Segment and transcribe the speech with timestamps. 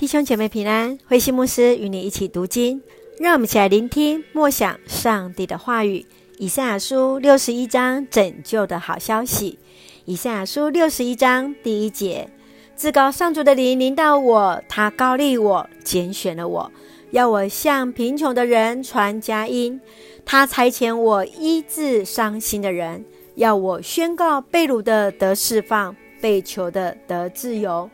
[0.00, 2.80] 弟兄姐妹平安，慧馨牧师与你一起读经，
[3.18, 6.06] 让我们一起来聆听默想上帝的话语。
[6.38, 9.58] 以赛亚书六十一章拯救的好消息。
[10.06, 12.30] 以赛亚书六十一章第一节：
[12.78, 16.72] 至高上主的灵临到我，他高立我，拣选了我，
[17.10, 19.78] 要我向贫穷的人传佳音。
[20.24, 23.04] 他差遣我医治伤心的人，
[23.34, 27.90] 要我宣告被掳的得释放，被囚的得自由。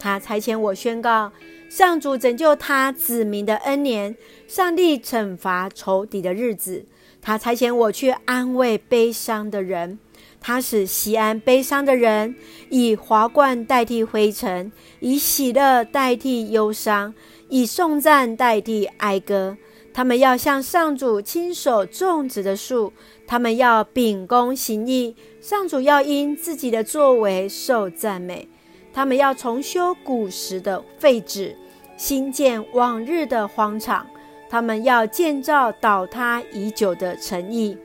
[0.00, 1.30] 他差遣我宣告
[1.68, 4.16] 上主拯救他子民的恩年，
[4.48, 6.86] 上帝惩罚仇敌的日子。
[7.22, 9.98] 他差遣我去安慰悲伤的人，
[10.40, 12.34] 他使锡安悲伤的人
[12.70, 17.14] 以华冠代替灰尘，以喜乐代替忧伤，
[17.50, 19.58] 以颂赞代替哀歌。
[19.92, 22.92] 他们要向上主亲手种植的树，
[23.26, 28.48] 他们要秉公行义，上主要因自己的作为受赞美。
[28.92, 31.56] 他们要重修古时的废址，
[31.96, 34.06] 新建往日的荒场。
[34.48, 37.78] 他们要建造倒塌已久的城邑。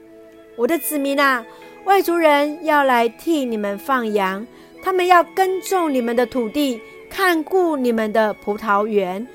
[0.57, 1.45] 我的子民啊，
[1.83, 4.45] 外族人要来替你们放羊，
[4.81, 9.27] 他们要耕种你们的土地，看顾你们的葡萄园。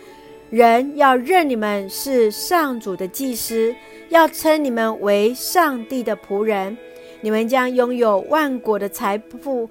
[0.50, 3.72] 人要认你们是上主的祭司，
[4.08, 6.77] 要称你们为上帝的仆人。
[7.20, 9.70] 你们将拥有万国的财富。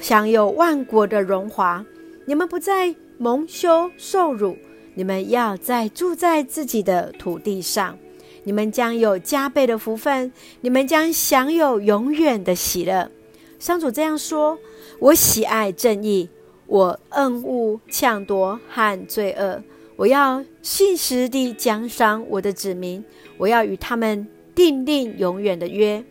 [0.00, 1.84] 享有万国的荣华，
[2.24, 4.56] 你们不再蒙羞受辱，
[4.94, 7.98] 你们要再住在自己的土地上，
[8.44, 13.10] 你们将有加倍的福分，你们将享有永远的喜乐。
[13.58, 14.58] 上主这样说：
[15.00, 16.28] 我喜爱正义，
[16.66, 19.62] 我恨恶抢夺和罪恶。
[19.96, 23.04] 我要信实地奖赏我的子民，
[23.36, 26.04] 我要与他们订定永远的约。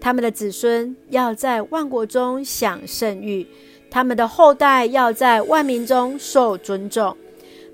[0.00, 3.46] 他们的子孙要在万国中享盛誉，
[3.90, 7.16] 他们的后代要在万民中受尊重。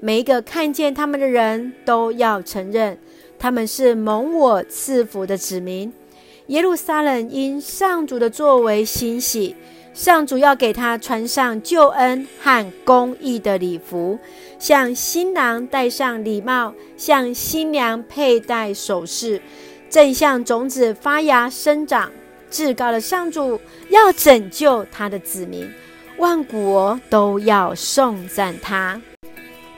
[0.01, 2.98] 每一个看见他们的人都要承认，
[3.39, 5.93] 他们是蒙我赐福的子民。
[6.48, 9.55] 耶路撒冷因上主的作为欣喜，
[9.94, 14.19] 上主要给他穿上救恩和公义的礼服，
[14.59, 19.41] 向新郎戴上礼帽，向新娘佩戴首饰。
[19.92, 22.10] 正像种子发芽生长，
[22.50, 23.60] 至高的上主
[23.91, 25.70] 要拯救他的子民，
[26.16, 28.98] 万国都要颂赞他。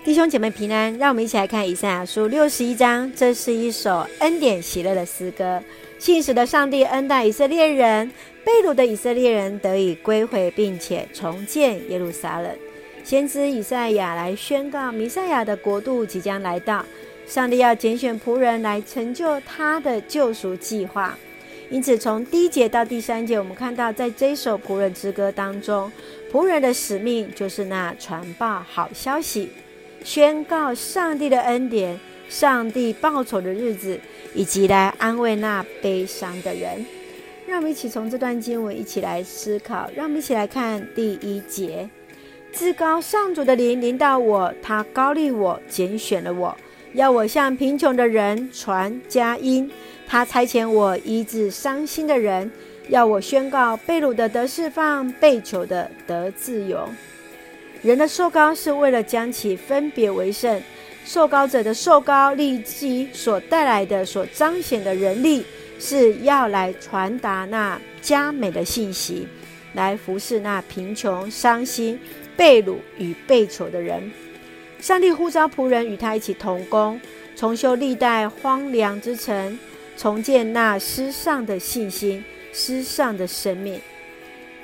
[0.04, 3.12] 弟兄姐妹平安，让我们一起来看以赛亚书六十一章。
[3.16, 5.60] 这是一首恩典喜乐的诗歌，
[5.98, 8.08] 信实的上帝恩待以色列人，
[8.44, 12.48] 被掳的以色列人得以归回，并且重建耶路撒冷。
[13.02, 16.84] 先知以赛亚来宣告，弥赛亚的国度即将来到。
[17.26, 21.16] 上帝要拣选仆人来成就他的救赎计划，
[21.70, 25.90] 因此从第一节到第三节，我们看到在这首仆人之歌当中，
[26.30, 29.50] 仆人的使命就是那传报好消息，
[30.04, 31.98] 宣告上帝的恩典、
[32.28, 33.98] 上帝报仇的日子，
[34.34, 36.84] 以及来安慰那悲伤的人。
[37.46, 41.88] 让我们一起从这段经文一起来思考，让我们一起来看第一节：
[42.52, 46.56] 至高上主的灵临到我，他高立我，拣选了我。
[46.94, 49.68] 要我向贫穷的人传佳音，
[50.06, 52.48] 他差遣我医治伤心的人，
[52.88, 56.88] 要我宣告被掳的得释放，被囚的得自由。
[57.82, 60.62] 人的受高是为了将其分别为圣，
[61.04, 65.44] 受高者的受高立即所带来的、所彰显的人力，
[65.80, 69.26] 是要来传达那佳美的信息，
[69.72, 71.98] 来服侍那贫穷、伤心、
[72.36, 74.08] 被掳与被囚的人。
[74.84, 77.00] 上帝呼召仆人与他一起同工，
[77.34, 79.58] 重修历代荒凉之城，
[79.96, 82.22] 重建那失丧的信心、
[82.52, 83.80] 失丧的生命。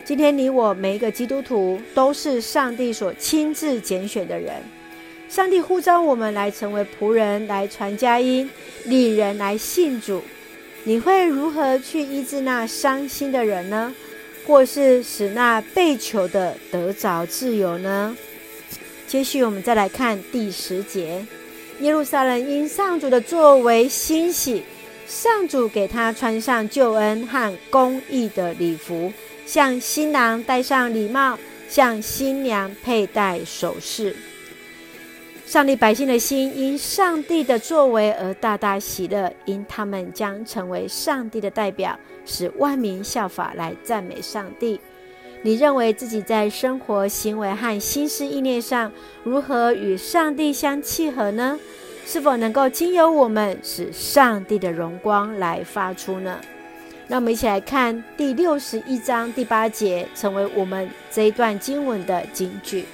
[0.04, 4.56] 今天你我每一个基督徒都是上帝所亲自拣选的人。
[5.30, 8.50] 上帝呼召我们来成为仆人，来传佳音，
[8.84, 10.22] 领人来信主。
[10.84, 13.94] 你会如何去医治那伤心的人呢？
[14.46, 18.14] 或是使那被囚的得着自由呢？
[19.10, 21.26] 接续，我们再来看第十节：
[21.80, 24.62] 耶路撒冷因上主的作为欣喜，
[25.04, 29.12] 上主给他穿上救恩和公义的礼服，
[29.44, 31.36] 向新郎戴上礼帽，
[31.68, 34.14] 向新娘佩戴首饰。
[35.44, 44.80] 上帝百姓的心因上帝的作为而大大喜乐，因他们将成为上帝的代表，使万民效法来赞美上帝。
[45.42, 48.92] 你认为自己在生活、行为和心思意念上
[49.24, 51.58] 如何与上帝相契合呢？
[52.06, 56.40] 是否能够经由我们使上帝的荣光来发出呢？
[57.06, 62.84] 那我们一起来看第六十一章第八节，成为我们这一段经文的金句。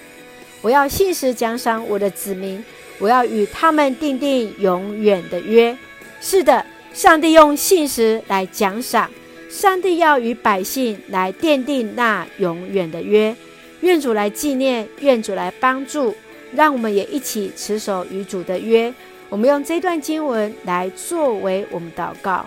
[0.63, 2.65] 我要信实奖赏我的子民，
[2.99, 5.77] 我要与他们订定永远的约。
[6.21, 9.11] 是的，上帝用信实来奖赏，
[9.57, 13.35] 上帝要与百姓来奠定那永远的约。
[13.81, 16.15] 愿主来纪念，愿主来帮助，
[16.55, 18.93] 让我们也一起持守与主的约。
[19.31, 22.45] 我们用这段经文来作为我们祷告。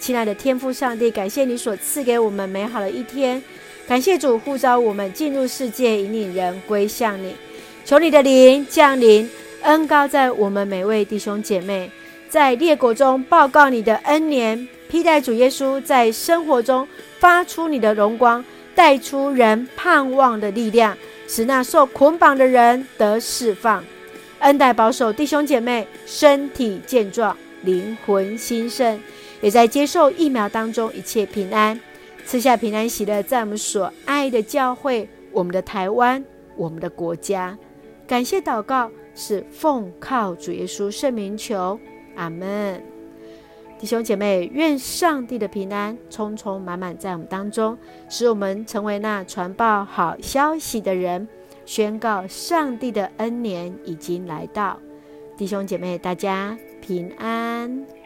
[0.00, 3.40] 亲爱的天父上帝，感谢你所赐给我们美好的一天，
[3.86, 7.32] 感谢主呼召我们进入世界，引领人归向你。
[7.84, 9.30] 求你的灵降临，
[9.62, 11.88] 恩高在我们每位弟兄姐妹，
[12.28, 16.86] 在列国中报告你的恩年，披戴主耶稣，在生活中
[17.20, 18.44] 发出你的荣光，
[18.74, 20.98] 带出人盼望的力量，
[21.28, 23.84] 使那受捆绑的人得释放。
[24.40, 29.00] 恩待保守弟兄姐妹身体健壮，灵魂兴盛。
[29.40, 31.78] 也在接受疫苗当中，一切平安，
[32.26, 36.22] 赐下平安喜乐，在我们所爱的教会、我们的台湾、
[36.56, 37.56] 我们的国家，
[38.08, 41.78] 感谢祷告是奉靠主耶稣圣名求，
[42.16, 42.89] 阿门。
[43.80, 47.78] 弟兄姐妹，愿上帝的平安充充满满在我们当中，
[48.10, 51.26] 使我们成为那传报好消息的人，
[51.64, 54.78] 宣告上帝的恩年已经来到。
[55.38, 57.99] 弟兄姐妹，大家平安。